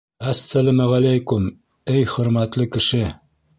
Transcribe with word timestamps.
—Әс-сәләмә-ғәләйкүм, 0.29 1.45
эй 1.97 2.09
хөрмәтле 2.17 2.69
кеше! 2.79 3.07